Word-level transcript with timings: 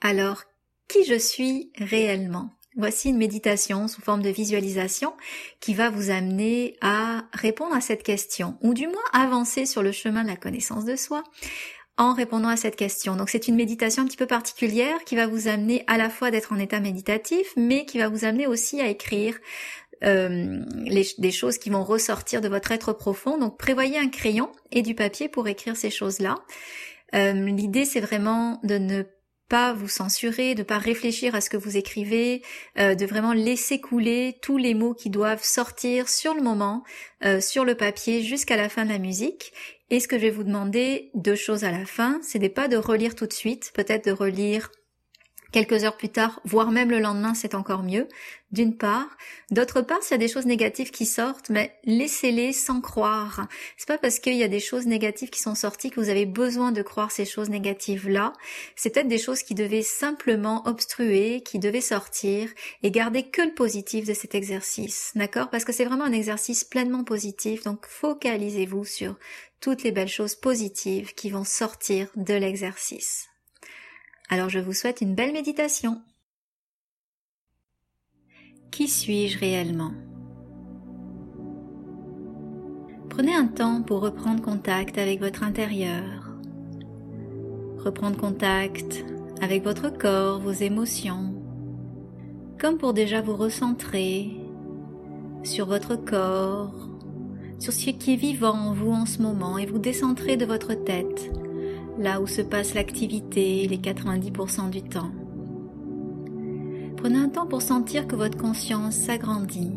Alors, 0.00 0.44
qui 0.88 1.04
je 1.04 1.18
suis 1.18 1.72
réellement? 1.76 2.50
Voici 2.76 3.10
une 3.10 3.18
méditation 3.18 3.88
sous 3.88 4.00
forme 4.00 4.22
de 4.22 4.30
visualisation 4.30 5.12
qui 5.60 5.74
va 5.74 5.90
vous 5.90 6.10
amener 6.10 6.76
à 6.80 7.24
répondre 7.32 7.74
à 7.74 7.80
cette 7.80 8.02
question, 8.02 8.56
ou 8.62 8.74
du 8.74 8.86
moins 8.86 8.96
avancer 9.12 9.66
sur 9.66 9.82
le 9.82 9.92
chemin 9.92 10.22
de 10.22 10.28
la 10.28 10.36
connaissance 10.36 10.84
de 10.84 10.96
soi 10.96 11.24
en 11.98 12.14
répondant 12.14 12.48
à 12.48 12.56
cette 12.56 12.76
question. 12.76 13.14
Donc 13.16 13.28
c'est 13.28 13.48
une 13.48 13.56
méditation 13.56 14.02
un 14.02 14.06
petit 14.06 14.16
peu 14.16 14.26
particulière 14.26 15.04
qui 15.04 15.16
va 15.16 15.26
vous 15.26 15.48
amener 15.48 15.84
à 15.86 15.98
la 15.98 16.08
fois 16.08 16.30
d'être 16.30 16.52
en 16.52 16.58
état 16.58 16.80
méditatif, 16.80 17.52
mais 17.56 17.84
qui 17.84 17.98
va 17.98 18.08
vous 18.08 18.24
amener 18.24 18.46
aussi 18.46 18.80
à 18.80 18.88
écrire 18.88 19.36
euh, 20.02 20.64
des 21.18 21.30
choses 21.30 21.58
qui 21.58 21.68
vont 21.68 21.84
ressortir 21.84 22.40
de 22.40 22.48
votre 22.48 22.72
être 22.72 22.94
profond. 22.94 23.36
Donc 23.36 23.58
prévoyez 23.58 23.98
un 23.98 24.08
crayon 24.08 24.50
et 24.70 24.80
du 24.80 24.94
papier 24.94 25.28
pour 25.28 25.46
écrire 25.46 25.76
ces 25.76 25.90
choses-là. 25.90 26.36
Euh, 27.14 27.32
l'idée 27.32 27.84
c'est 27.84 28.00
vraiment 28.00 28.60
de 28.62 28.78
ne 28.78 29.02
pas 29.02 29.19
vous 29.74 29.88
censurer, 29.88 30.54
de 30.54 30.62
pas 30.62 30.78
réfléchir 30.78 31.34
à 31.34 31.40
ce 31.40 31.50
que 31.50 31.56
vous 31.56 31.76
écrivez, 31.76 32.42
euh, 32.78 32.94
de 32.94 33.04
vraiment 33.04 33.32
laisser 33.32 33.80
couler 33.80 34.36
tous 34.40 34.56
les 34.56 34.74
mots 34.74 34.94
qui 34.94 35.10
doivent 35.10 35.42
sortir 35.42 36.08
sur 36.08 36.34
le 36.34 36.42
moment, 36.42 36.84
euh, 37.24 37.40
sur 37.40 37.64
le 37.64 37.74
papier 37.74 38.22
jusqu'à 38.22 38.56
la 38.56 38.68
fin 38.68 38.84
de 38.84 38.90
la 38.90 38.98
musique. 38.98 39.52
Et 39.90 39.98
ce 39.98 40.06
que 40.06 40.16
je 40.16 40.22
vais 40.22 40.30
vous 40.30 40.44
demander, 40.44 41.10
deux 41.14 41.34
choses 41.34 41.64
à 41.64 41.72
la 41.72 41.84
fin, 41.84 42.20
c'est 42.22 42.48
pas 42.48 42.68
de 42.68 42.76
relire 42.76 43.14
tout 43.14 43.26
de 43.26 43.32
suite, 43.32 43.72
peut-être 43.74 44.06
de 44.06 44.12
relire 44.12 44.70
quelques 45.52 45.84
heures 45.84 45.96
plus 45.96 46.08
tard, 46.08 46.40
voire 46.44 46.70
même 46.70 46.90
le 46.90 46.98
lendemain, 46.98 47.34
c'est 47.34 47.54
encore 47.54 47.82
mieux, 47.82 48.08
d'une 48.52 48.76
part. 48.76 49.08
D'autre 49.50 49.80
part, 49.80 50.02
s'il 50.02 50.12
y 50.12 50.14
a 50.14 50.18
des 50.18 50.32
choses 50.32 50.46
négatives 50.46 50.90
qui 50.90 51.06
sortent, 51.06 51.50
mais 51.50 51.76
laissez-les 51.84 52.52
sans 52.52 52.80
croire. 52.80 53.46
C'est 53.76 53.88
pas 53.88 53.98
parce 53.98 54.18
qu'il 54.18 54.34
y 54.34 54.42
a 54.42 54.48
des 54.48 54.60
choses 54.60 54.86
négatives 54.86 55.30
qui 55.30 55.40
sont 55.40 55.54
sorties 55.54 55.90
que 55.90 56.00
vous 56.00 56.08
avez 56.08 56.26
besoin 56.26 56.72
de 56.72 56.82
croire 56.82 57.10
ces 57.10 57.24
choses 57.24 57.50
négatives-là. 57.50 58.32
C'est 58.76 58.90
peut-être 58.90 59.08
des 59.08 59.18
choses 59.18 59.42
qui 59.42 59.54
devaient 59.54 59.82
simplement 59.82 60.66
obstruer, 60.66 61.42
qui 61.42 61.58
devaient 61.58 61.80
sortir, 61.80 62.50
et 62.82 62.90
garder 62.90 63.24
que 63.24 63.42
le 63.42 63.54
positif 63.54 64.06
de 64.06 64.14
cet 64.14 64.34
exercice. 64.34 65.12
D'accord? 65.14 65.50
Parce 65.50 65.64
que 65.64 65.72
c'est 65.72 65.84
vraiment 65.84 66.04
un 66.04 66.12
exercice 66.12 66.64
pleinement 66.64 67.04
positif, 67.04 67.64
donc 67.64 67.86
focalisez-vous 67.86 68.84
sur 68.84 69.16
toutes 69.60 69.82
les 69.82 69.92
belles 69.92 70.08
choses 70.08 70.34
positives 70.34 71.14
qui 71.14 71.30
vont 71.30 71.44
sortir 71.44 72.08
de 72.16 72.34
l'exercice. 72.34 73.29
Alors 74.32 74.48
je 74.48 74.60
vous 74.60 74.72
souhaite 74.72 75.00
une 75.00 75.16
belle 75.16 75.32
méditation. 75.32 76.00
Qui 78.70 78.86
suis-je 78.86 79.36
réellement? 79.40 79.90
Prenez 83.08 83.34
un 83.34 83.48
temps 83.48 83.82
pour 83.82 84.00
reprendre 84.00 84.40
contact 84.40 84.98
avec 84.98 85.18
votre 85.18 85.42
intérieur, 85.42 86.38
reprendre 87.78 88.16
contact 88.16 89.04
avec 89.42 89.64
votre 89.64 89.90
corps, 89.90 90.38
vos 90.38 90.52
émotions, 90.52 91.34
comme 92.60 92.78
pour 92.78 92.94
déjà 92.94 93.20
vous 93.22 93.36
recentrer 93.36 94.30
sur 95.42 95.66
votre 95.66 95.96
corps, 95.96 96.88
sur 97.58 97.72
ce 97.72 97.90
qui 97.90 98.12
est 98.12 98.16
vivant 98.16 98.56
en 98.56 98.74
vous 98.74 98.92
en 98.92 99.06
ce 99.06 99.20
moment 99.20 99.58
et 99.58 99.66
vous 99.66 99.80
décentrer 99.80 100.36
de 100.36 100.46
votre 100.46 100.74
tête 100.74 101.32
là 102.00 102.20
où 102.20 102.26
se 102.26 102.40
passe 102.40 102.74
l'activité 102.74 103.68
les 103.68 103.76
90% 103.76 104.70
du 104.70 104.82
temps. 104.82 105.10
Prenez 106.96 107.18
un 107.18 107.28
temps 107.28 107.46
pour 107.46 107.60
sentir 107.62 108.06
que 108.06 108.16
votre 108.16 108.38
conscience 108.38 108.94
s'agrandit, 108.94 109.72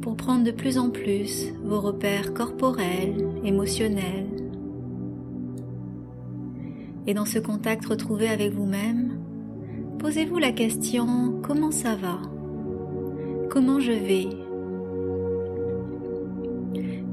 pour 0.00 0.16
prendre 0.16 0.44
de 0.44 0.52
plus 0.52 0.78
en 0.78 0.90
plus 0.90 1.52
vos 1.64 1.80
repères 1.80 2.32
corporels, 2.32 3.28
émotionnels. 3.44 4.28
Et 7.08 7.14
dans 7.14 7.24
ce 7.24 7.40
contact 7.40 7.86
retrouvé 7.86 8.28
avec 8.28 8.52
vous-même, 8.52 9.18
posez-vous 9.98 10.38
la 10.38 10.52
question 10.52 11.40
comment 11.42 11.72
ça 11.72 11.96
va? 11.96 12.20
Comment 13.50 13.80
je 13.80 13.92
vais? 13.92 14.28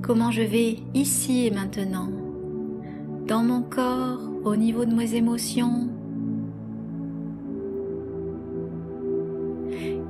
Comment 0.04 0.30
je 0.30 0.44
vais 0.44 0.78
ici 0.94 1.48
et 1.48 1.52
maintenant? 1.52 2.29
Dans 3.30 3.44
mon 3.44 3.62
corps, 3.62 4.20
au 4.44 4.56
niveau 4.56 4.86
de 4.86 4.94
mes 4.96 5.14
émotions. 5.14 5.88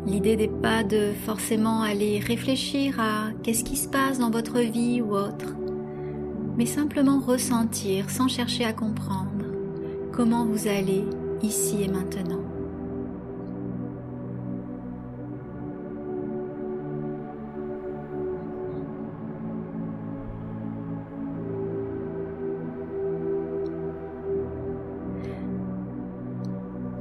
L'idée 0.08 0.38
n'est 0.38 0.48
pas 0.48 0.86
de 0.86 1.12
forcément 1.26 1.82
aller 1.82 2.20
réfléchir 2.20 2.98
à 2.98 3.32
qu'est-ce 3.44 3.66
qui 3.66 3.76
se 3.76 3.90
passe 3.90 4.20
dans 4.20 4.30
votre 4.30 4.60
vie 4.60 5.02
ou 5.02 5.16
autre, 5.16 5.54
mais 6.58 6.66
simplement 6.66 7.20
ressentir 7.20 8.10
sans 8.10 8.30
chercher 8.30 8.64
à 8.64 8.72
comprendre 8.72 9.46
comment 10.14 10.46
vous 10.46 10.70
allez 10.70 11.04
ici 11.44 11.84
et 11.84 11.90
maintenant. 11.90 12.39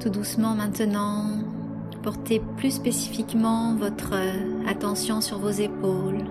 Tout 0.00 0.10
doucement 0.10 0.54
maintenant, 0.54 1.24
portez 2.04 2.40
plus 2.56 2.70
spécifiquement 2.70 3.74
votre 3.74 4.14
attention 4.68 5.20
sur 5.20 5.40
vos 5.40 5.50
épaules, 5.50 6.24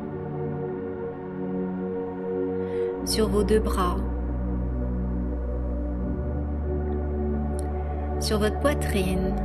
sur 3.03 3.27
vos 3.27 3.44
deux 3.44 3.59
bras, 3.59 3.97
sur 8.22 8.39
votre 8.39 8.57
poitrine, 8.61 9.35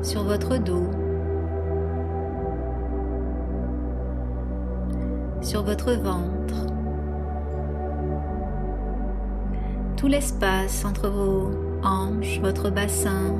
sur 0.00 0.22
votre 0.22 0.58
dos, 0.58 0.90
sur 5.42 5.64
votre 5.64 5.92
ventre. 5.94 6.73
L'espace 10.08 10.84
entre 10.84 11.08
vos 11.08 11.50
hanches, 11.82 12.38
votre 12.40 12.70
bassin, 12.70 13.34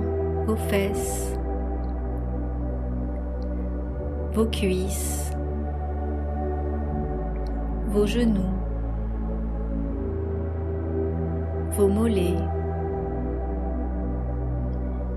vos 0.46 0.56
fesses, 0.56 1.36
vos 4.32 4.46
cuisses, 4.46 5.30
vos 7.88 8.06
genoux, 8.06 8.40
vos 11.72 11.88
mollets 11.88 12.38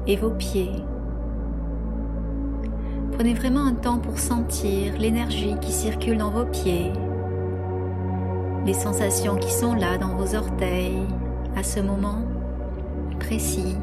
et 0.06 0.16
vos 0.16 0.32
pieds. 0.32 0.84
Prenez 3.14 3.34
vraiment 3.34 3.66
un 3.66 3.74
temps 3.74 3.98
pour 3.98 4.20
sentir 4.20 4.98
l'énergie 5.00 5.56
qui 5.60 5.72
circule 5.72 6.18
dans 6.18 6.30
vos 6.30 6.46
pieds, 6.46 6.92
les 8.66 8.74
sensations 8.74 9.38
qui 9.38 9.52
sont 9.52 9.74
là 9.74 9.98
dans 9.98 10.16
vos 10.16 10.36
orteils, 10.36 11.07
à 11.58 11.64
ce 11.64 11.80
moment 11.80 12.22
précis. 13.20 13.76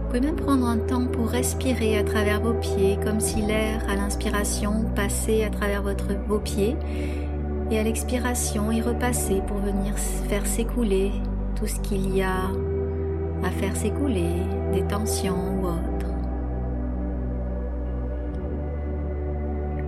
Vous 0.00 0.06
pouvez 0.06 0.20
même 0.20 0.36
prendre 0.36 0.66
un 0.66 0.78
temps 0.78 1.06
pour 1.06 1.28
respirer 1.28 1.98
à 1.98 2.04
travers 2.04 2.40
vos 2.40 2.54
pieds, 2.54 2.98
comme 3.04 3.20
si 3.20 3.42
l'air 3.42 3.82
à 3.88 3.96
l'inspiration 3.96 4.84
passait 4.94 5.44
à 5.44 5.50
travers 5.50 5.82
votre, 5.82 6.08
vos 6.26 6.38
pieds 6.38 6.76
et 7.70 7.78
à 7.78 7.82
l'expiration 7.82 8.72
y 8.72 8.80
repassait 8.80 9.42
pour 9.46 9.58
venir 9.58 9.96
faire 10.28 10.46
s'écouler 10.46 11.12
tout 11.54 11.66
ce 11.66 11.80
qu'il 11.80 12.14
y 12.16 12.22
a 12.22 12.50
à 13.44 13.50
faire 13.50 13.76
s'écouler, 13.76 14.36
des 14.72 14.86
tensions 14.86 15.60
ou 15.60 15.66
autres. 15.66 16.11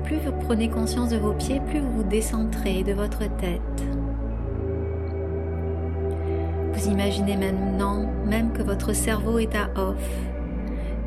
Plus 0.05 0.17
vous 0.19 0.33
prenez 0.33 0.69
conscience 0.69 1.09
de 1.09 1.17
vos 1.17 1.33
pieds, 1.33 1.61
plus 1.61 1.81
vous 1.81 1.91
vous 1.91 2.03
décentrez 2.05 2.85
de 2.85 2.93
votre 2.93 3.21
tête. 3.21 3.61
Vous 6.75 6.91
imaginez 6.91 7.37
maintenant 7.37 8.13
même 8.27 8.53
que 8.53 8.63
votre 8.63 8.93
cerveau 8.93 9.39
est 9.39 9.57
à 9.57 9.71
off, 9.77 10.11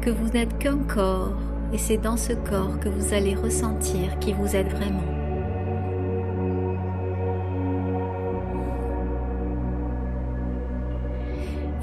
que 0.02 0.10
vous 0.10 0.30
n'êtes 0.30 0.58
qu'un 0.58 0.80
corps 0.80 1.38
et 1.72 1.78
c'est 1.78 1.98
dans 1.98 2.18
ce 2.18 2.34
corps 2.34 2.80
que 2.80 2.90
vous 2.90 3.14
allez 3.14 3.36
ressentir 3.36 4.18
qui 4.20 4.34
vous 4.34 4.56
êtes 4.56 4.70
vraiment. 4.70 5.04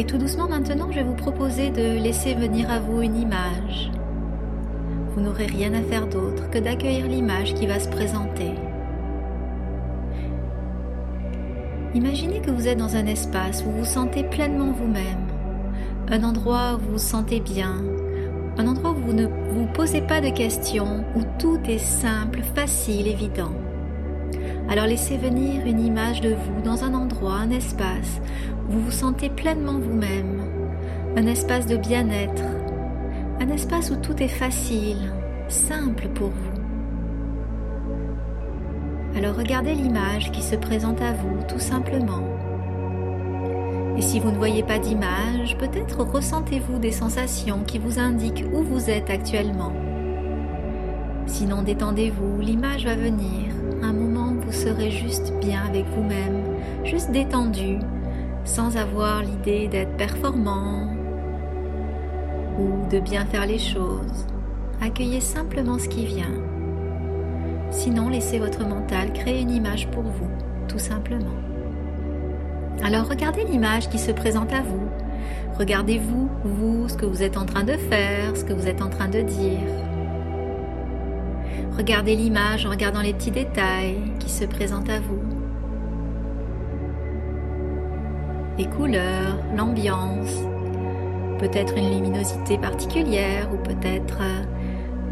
Et 0.01 0.05
tout 0.05 0.19
doucement 0.19 0.49
maintenant, 0.49 0.91
je 0.91 0.97
vais 0.97 1.05
vous 1.05 1.15
proposer 1.15 1.71
de 1.71 2.03
laisser 2.03 2.35
venir 2.35 2.69
à 2.69 2.81
vous 2.81 3.03
une 3.03 3.15
image, 3.15 3.93
vous 5.15 5.21
n'aurez 5.21 5.47
rien 5.47 5.73
à 5.75 5.83
faire 5.83 6.09
d'autre 6.09 6.51
que 6.51 6.59
d'accueillir 6.59 7.07
l'image 7.07 7.55
qui 7.55 7.67
va 7.67 7.79
se 7.79 7.89
présenter. 7.89 8.53
Imaginez 11.95 12.41
que 12.41 12.51
vous 12.51 12.67
êtes 12.67 12.79
dans 12.79 12.97
un 12.97 13.07
espace 13.07 13.63
où 13.63 13.71
vous 13.71 13.79
vous 13.79 13.85
sentez 13.85 14.25
pleinement 14.25 14.73
vous-même, 14.73 15.29
un 16.09 16.25
endroit 16.25 16.75
où 16.75 16.79
vous 16.79 16.93
vous 16.93 16.99
sentez 16.99 17.39
bien, 17.39 17.77
un 18.59 18.67
endroit 18.67 18.91
où 18.91 19.07
vous 19.07 19.13
ne 19.13 19.27
vous 19.27 19.67
posez 19.73 20.01
pas 20.01 20.21
de 20.21 20.31
questions, 20.31 21.05
où 21.15 21.21
tout 21.39 21.61
est 21.67 21.79
simple, 21.79 22.41
facile, 22.55 23.07
évident. 23.07 23.53
Alors 24.69 24.87
laissez 24.87 25.17
venir 25.17 25.65
une 25.67 25.81
image 25.81 26.21
de 26.21 26.31
vous 26.31 26.63
dans 26.65 26.83
un 26.83 26.95
endroit, 26.95 27.35
un 27.35 27.51
espace 27.51 28.21
où 28.69 28.73
vous 28.73 28.81
vous 28.87 28.91
sentez 28.91 29.29
pleinement 29.29 29.79
vous-même, 29.79 30.43
un 31.17 31.27
espace 31.27 31.67
de 31.67 31.77
bien-être, 31.77 32.43
un 33.45 33.51
espace 33.51 33.91
où 33.91 33.97
tout 33.97 34.23
est 34.23 34.29
facile, 34.29 35.13
simple 35.49 36.09
pour 36.15 36.29
vous. 36.29 36.61
Alors 39.19 39.37
regardez 39.37 39.75
l'image 39.75 40.33
qui 40.33 40.41
se 40.41 40.57
présente 40.57 41.03
à 41.03 41.13
vous 41.13 41.43
tout 41.47 41.59
simplement. 41.59 42.23
Et 43.99 44.03
si 44.03 44.19
vous 44.19 44.31
ne 44.31 44.39
voyez 44.39 44.63
pas 44.63 44.79
d'image, 44.79 45.59
peut-être 45.59 46.05
ressentez-vous 46.05 46.79
des 46.79 46.91
sensations 46.91 47.65
qui 47.67 47.79
vous 47.79 47.99
indiquent 47.99 48.47
où 48.51 48.63
vous 48.63 48.89
êtes 48.89 49.11
actuellement. 49.11 49.75
Sinon, 51.27 51.63
détendez-vous, 51.63 52.41
l'image 52.41 52.87
va 52.87 52.97
venir, 52.97 53.53
un 53.83 53.93
moment 53.93 54.33
vous 54.41 54.53
serez 54.53 54.91
juste 54.91 55.35
bien 55.41 55.65
avec 55.69 55.85
vous-même, 55.89 56.45
juste 56.85 57.11
détendu, 57.11 57.79
sans 58.45 58.79
avoir 58.79 59.23
l'idée 59.23 59.69
d'être 59.69 59.97
performant 59.99 60.94
ou 62.59 62.89
de 62.91 63.01
bien 63.01 63.25
faire 63.27 63.47
les 63.47 63.59
choses. 63.59 64.27
Accueillez 64.81 65.21
simplement 65.21 65.79
ce 65.79 65.89
qui 65.89 66.05
vient. 66.07 66.35
Sinon, 67.71 68.09
laissez 68.09 68.39
votre 68.39 68.65
mental 68.67 69.13
créer 69.13 69.41
une 69.41 69.51
image 69.51 69.89
pour 69.91 70.03
vous, 70.03 70.31
tout 70.69 70.79
simplement. 70.79 71.35
Alors 72.83 73.09
regardez 73.09 73.45
l'image 73.45 73.89
qui 73.89 73.99
se 73.99 74.13
présente 74.13 74.53
à 74.53 74.61
vous. 74.61 74.89
Regardez-vous, 75.59 76.29
vous, 76.45 76.89
ce 76.89 76.95
que 76.95 77.07
vous 77.07 77.23
êtes 77.23 77.37
en 77.37 77.47
train 77.47 77.65
de 77.65 77.75
faire, 77.75 78.37
ce 78.37 78.45
que 78.45 78.53
vous 78.53 78.67
êtes 78.67 78.83
en 78.83 78.91
train 78.91 79.09
de 79.09 79.21
dire. 79.21 79.61
Regardez 81.77 82.15
l'image 82.15 82.67
en 82.67 82.71
regardant 82.71 83.01
les 83.01 83.13
petits 83.13 83.31
détails 83.31 83.99
qui 84.21 84.31
se 84.31 84.45
présentent 84.45 84.91
à 84.91 85.01
vous. 85.01 85.21
Les 88.59 88.67
couleurs, 88.67 89.37
l'ambiance, 89.57 90.45
peut-être 91.35 91.77
une 91.77 91.91
luminosité 91.91 92.59
particulière 92.59 93.49
ou 93.53 93.57
peut-être 93.57 94.19
euh, 94.21 94.43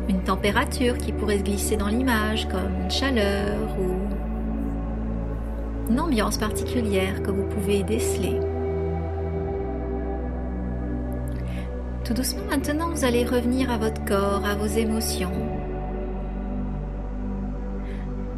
une 0.09 0.23
température 0.23 0.97
qui 0.99 1.13
pourrait 1.13 1.39
se 1.39 1.45
glisser 1.45 1.77
dans 1.77 1.89
l'image 1.89 2.49
comme 2.49 2.85
une 2.85 2.91
chaleur 2.91 3.59
ou 3.79 5.91
une 5.91 6.01
ambiance 6.01 6.39
particulière 6.39 7.23
que 7.23 7.31
vous 7.31 7.45
pouvez 7.45 7.83
déceler. 7.83 8.39
Tout 12.05 12.15
doucement 12.15 12.45
maintenant, 12.51 12.91
vous 12.91 13.05
allez 13.05 13.25
revenir 13.25 13.71
à 13.71 13.79
votre 13.79 14.05
corps, 14.05 14.45
à 14.45 14.55
vos 14.55 14.67
émotions, 14.67 15.31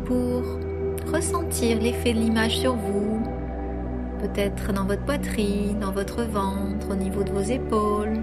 pour 0.04 0.42
ressentir 1.12 1.80
l'effet 1.80 2.12
de 2.12 2.18
l'image 2.18 2.58
sur 2.58 2.74
vous, 2.74 3.22
peut-être 4.24 4.72
dans 4.72 4.84
votre 4.84 5.04
poitrine, 5.04 5.78
dans 5.80 5.92
votre 5.92 6.22
ventre, 6.22 6.90
au 6.90 6.94
niveau 6.94 7.22
de 7.22 7.30
vos 7.30 7.42
épaules. 7.42 8.22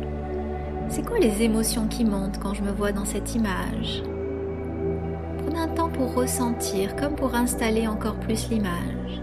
C'est 0.89 1.05
quoi 1.05 1.19
les 1.19 1.43
émotions 1.43 1.87
qui 1.87 2.03
montent 2.05 2.39
quand 2.39 2.55
je 2.55 2.63
me 2.63 2.71
vois 2.71 2.91
dans 2.91 3.05
cette 3.05 3.35
image? 3.35 4.01
Prenez 5.37 5.59
un 5.59 5.67
temps 5.67 5.89
pour 5.89 6.15
ressentir, 6.15 6.95
comme 6.95 7.13
pour 7.13 7.35
installer 7.35 7.87
encore 7.87 8.15
plus 8.15 8.49
l'image. 8.49 9.21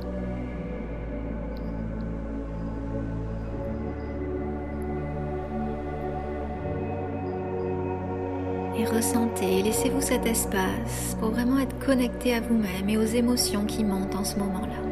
Et 8.79 8.85
ressentez, 8.85 9.63
laissez-vous 9.65 10.01
cet 10.01 10.25
espace 10.27 11.17
pour 11.19 11.31
vraiment 11.31 11.59
être 11.59 11.77
connecté 11.85 12.35
à 12.35 12.41
vous-même 12.41 12.89
et 12.89 12.97
aux 12.97 13.03
émotions 13.03 13.65
qui 13.65 13.83
montent 13.83 14.15
en 14.15 14.23
ce 14.23 14.39
moment-là. 14.39 14.88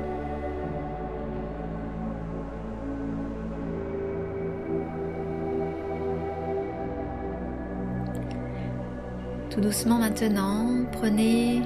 Tout 9.57 9.63
doucement 9.63 9.97
maintenant, 9.97 10.67
prenez 10.93 11.63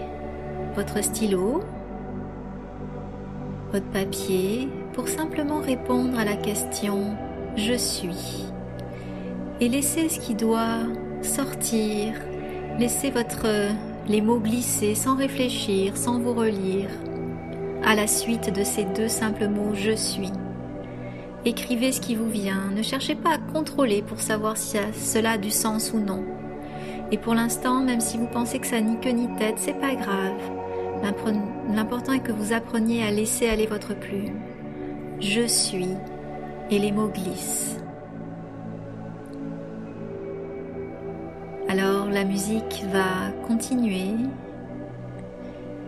votre 0.77 1.03
stylo, 1.03 1.61
votre 3.73 3.87
papier 3.87 4.69
pour 4.93 5.09
simplement 5.09 5.59
répondre 5.59 6.17
à 6.17 6.25
la 6.25 6.37
question 6.37 7.17
je 7.57 7.75
suis 7.75 8.45
et 9.61 9.69
laissez 9.69 10.09
ce 10.09 10.21
qui 10.21 10.37
doit 10.37 10.79
sortir, 11.23 12.15
laissez 12.79 13.11
votre 13.11 13.49
les 14.07 14.21
mots 14.21 14.39
glisser 14.39 14.95
sans 14.95 15.17
réfléchir, 15.17 15.97
sans 15.97 16.21
vous 16.21 16.33
relire. 16.33 16.91
À 17.85 17.97
la 17.97 18.07
suite 18.07 18.55
de 18.55 18.63
ces 18.63 18.85
deux 18.85 19.09
simples 19.09 19.49
mots 19.49 19.75
je 19.75 19.97
suis. 19.97 20.31
Écrivez 21.45 21.91
ce 21.91 22.01
qui 22.01 22.15
vous 22.15 22.31
vient, 22.31 22.71
ne 22.73 22.83
cherchez 22.83 23.17
pas 23.17 23.35
à 23.35 23.53
contrôler 23.53 24.01
pour 24.03 24.21
savoir 24.21 24.57
si 24.57 24.79
cela 24.95 25.33
a 25.33 25.39
du 25.39 25.51
sens 25.51 25.93
ou 25.93 25.99
non. 25.99 26.25
Et 27.13 27.19
pour 27.19 27.35
l'instant, 27.35 27.81
même 27.81 28.01
si 28.01 28.19
vous 28.19 28.27
pensez 28.27 28.59
que 28.59 28.67
ça 28.67 28.81
ni 28.81 28.99
queue 29.01 29.11
ni 29.11 29.29
tête, 29.37 29.57
c'est 29.59 29.79
pas 29.79 29.95
grave. 29.95 30.39
L'important 31.73 32.13
est 32.13 32.21
que 32.21 32.33
vous 32.33 32.53
appreniez 32.53 33.03
à 33.03 33.11
laisser 33.11 33.49
aller 33.49 33.67
votre 33.67 33.99
plume. 33.99 34.41
Je 35.21 35.47
suis 35.47 35.95
et 36.71 36.79
les 36.79 36.93
mots 36.93 37.09
glissent. 37.09 37.77
Alors 41.69 42.07
la 42.11 42.25
musique 42.25 42.85
va 42.93 43.31
continuer 43.47 44.15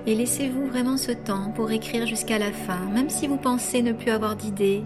et 0.07 0.15
laissez-vous 0.15 0.67
vraiment 0.67 0.97
ce 0.97 1.13
temps 1.13 1.53
pour 1.55 1.71
écrire 1.71 2.07
jusqu'à 2.07 2.39
la 2.39 2.51
fin, 2.53 2.81
même 2.93 3.09
si 3.11 3.27
vous 3.27 3.37
pensez 3.37 3.83
ne 3.83 3.93
plus 3.93 4.11
avoir 4.11 4.35
d'idées. 4.35 4.83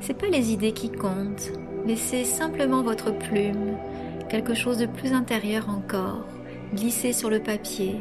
C'est 0.00 0.14
pas 0.14 0.28
les 0.28 0.52
idées 0.52 0.72
qui 0.72 0.90
comptent. 0.90 1.52
Laissez 1.86 2.24
simplement 2.24 2.82
votre 2.82 3.10
plume 3.10 3.76
quelque 4.30 4.54
chose 4.54 4.78
de 4.78 4.86
plus 4.86 5.12
intérieur 5.12 5.68
encore, 5.68 6.24
glisser 6.72 7.12
sur 7.12 7.28
le 7.30 7.40
papier, 7.40 8.00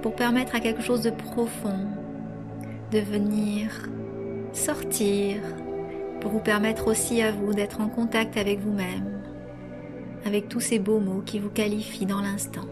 pour 0.00 0.14
permettre 0.14 0.54
à 0.54 0.60
quelque 0.60 0.82
chose 0.82 1.02
de 1.02 1.10
profond 1.10 1.88
de 2.92 2.98
venir 3.00 3.88
sortir, 4.52 5.40
pour 6.20 6.30
vous 6.30 6.40
permettre 6.40 6.86
aussi 6.86 7.22
à 7.22 7.32
vous 7.32 7.52
d'être 7.52 7.80
en 7.80 7.88
contact 7.88 8.36
avec 8.36 8.60
vous-même, 8.60 9.22
avec 10.24 10.48
tous 10.48 10.60
ces 10.60 10.78
beaux 10.78 11.00
mots 11.00 11.22
qui 11.24 11.40
vous 11.40 11.50
qualifient 11.50 12.06
dans 12.06 12.20
l'instant. 12.20 12.68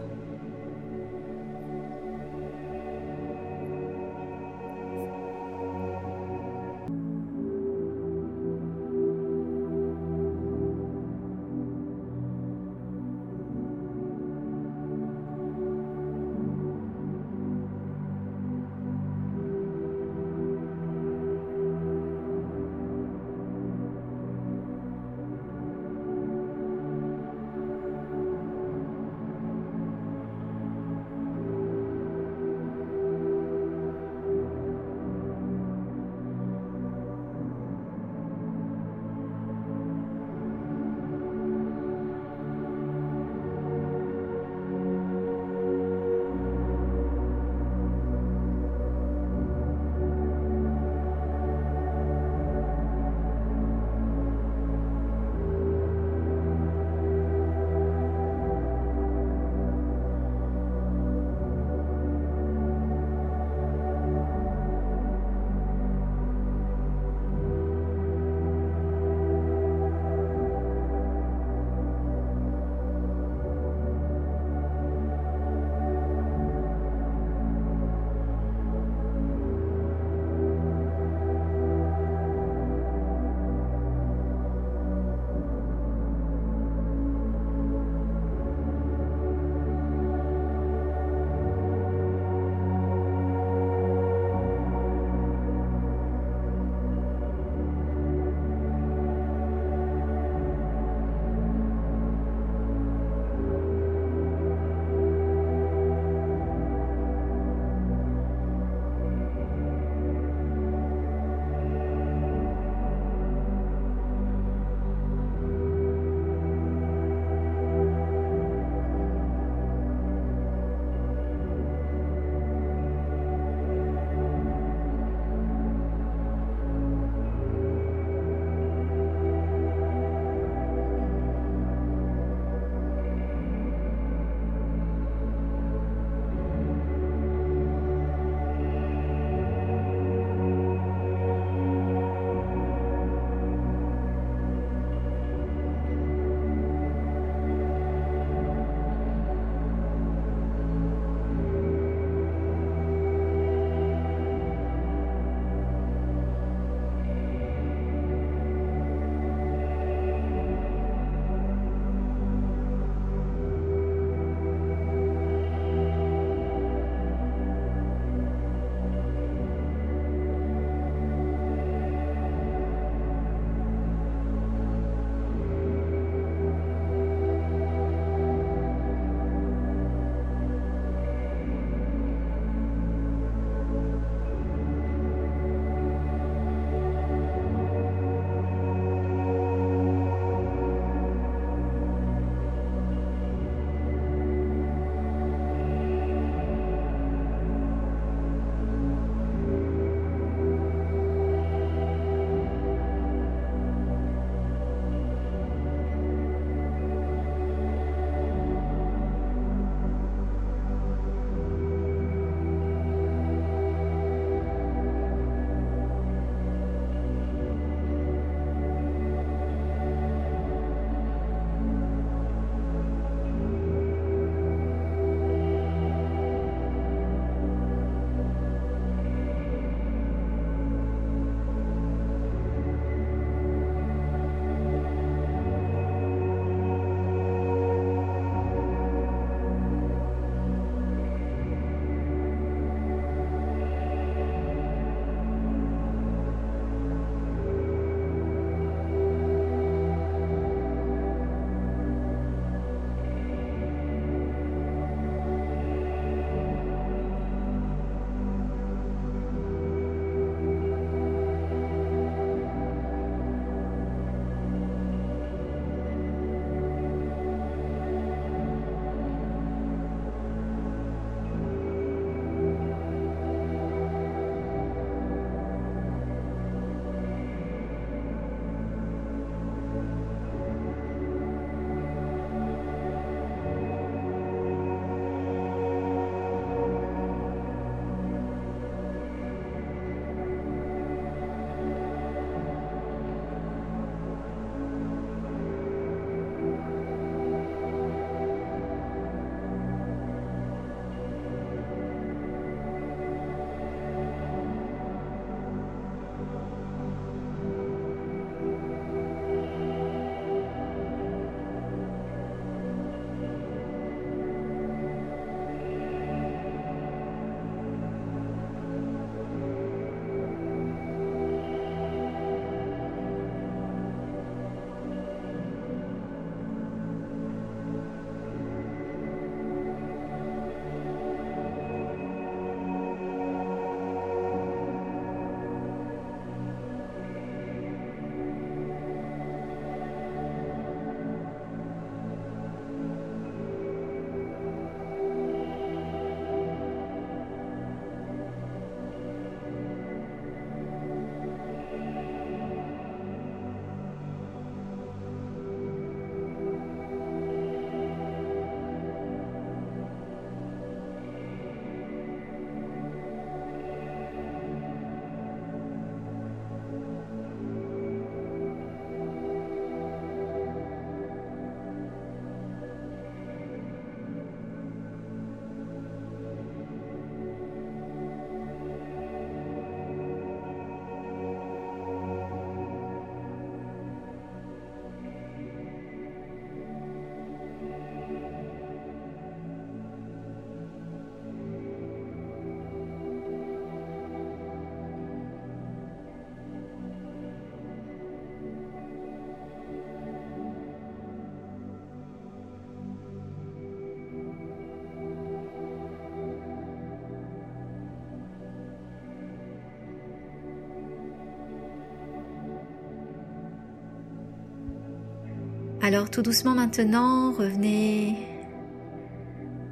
Alors 415.83 416.11
tout 416.11 416.21
doucement 416.21 416.53
maintenant, 416.53 417.31
revenez 417.31 418.15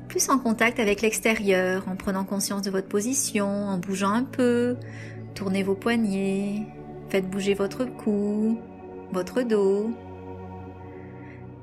plus 0.07 0.27
en 0.29 0.39
contact 0.39 0.79
avec 0.79 1.01
l'extérieur, 1.01 1.87
en 1.87 1.95
prenant 1.95 2.25
conscience 2.25 2.63
de 2.63 2.71
votre 2.71 2.87
position, 2.87 3.47
en 3.47 3.77
bougeant 3.77 4.13
un 4.13 4.23
peu, 4.23 4.75
tournez 5.35 5.61
vos 5.61 5.75
poignets, 5.75 6.65
faites 7.09 7.29
bouger 7.29 7.53
votre 7.53 7.85
cou, 7.85 8.59
votre 9.11 9.43
dos. 9.43 9.91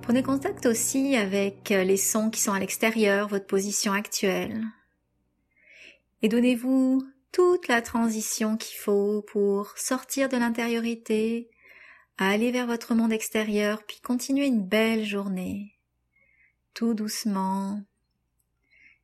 Prenez 0.02 0.22
contact 0.22 0.64
aussi 0.66 1.16
avec 1.16 1.70
les 1.70 1.96
sons 1.96 2.30
qui 2.30 2.40
sont 2.40 2.52
à 2.52 2.60
l'extérieur, 2.60 3.26
votre 3.26 3.46
position 3.46 3.92
actuelle. 3.92 4.62
Et 6.22 6.28
donnez-vous 6.28 7.02
toute 7.32 7.66
la 7.66 7.82
transition 7.82 8.56
qu'il 8.56 8.78
faut 8.78 9.22
pour 9.22 9.76
sortir 9.76 10.28
de 10.28 10.36
l'intériorité, 10.36 11.50
aller 12.18 12.50
vers 12.50 12.66
votre 12.66 12.94
monde 12.94 13.12
extérieur, 13.12 13.84
puis 13.84 14.00
continuer 14.00 14.46
une 14.46 14.66
belle 14.66 15.04
journée, 15.04 15.78
tout 16.74 16.94
doucement, 16.94 17.82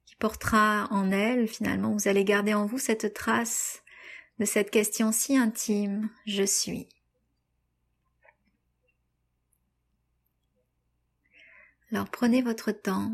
qui 0.06 0.16
portera 0.16 0.88
en 0.90 1.10
elle, 1.10 1.46
finalement, 1.46 1.92
vous 1.92 2.08
allez 2.08 2.24
garder 2.24 2.54
en 2.54 2.66
vous 2.66 2.78
cette 2.78 3.14
trace 3.14 3.82
de 4.38 4.44
cette 4.44 4.70
question 4.70 5.12
si 5.12 5.36
intime, 5.36 6.08
je 6.26 6.42
suis. 6.42 6.88
Alors 11.92 12.08
prenez 12.08 12.40
votre 12.40 12.72
temps. 12.72 13.12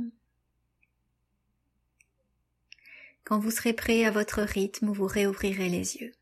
Quand 3.25 3.41
vous 3.41 3.51
serez 3.51 3.73
prêt 3.73 4.05
à 4.05 4.11
votre 4.13 4.41
rythme, 4.41 4.91
vous 4.91 5.07
réouvrirez 5.07 5.69
les 5.69 5.97
yeux. 5.97 6.13